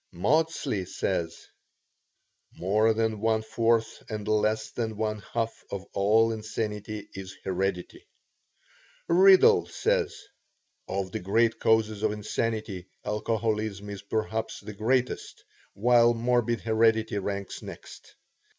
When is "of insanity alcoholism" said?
12.01-13.91